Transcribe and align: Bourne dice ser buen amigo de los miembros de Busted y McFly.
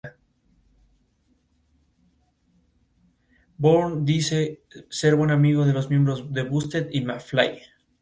Bourne 3.59 4.01
dice 4.03 4.63
ser 4.89 5.13
buen 5.15 5.29
amigo 5.29 5.63
de 5.67 5.73
los 5.73 5.91
miembros 5.91 6.33
de 6.33 6.41
Busted 6.41 6.89
y 6.91 7.01
McFly. 7.01 7.61